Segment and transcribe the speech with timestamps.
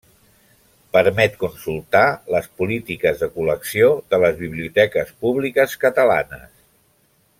[0.95, 2.01] Permet consultar
[2.35, 6.49] les polítiques de col·lecció de les biblioteques públiques catalanes.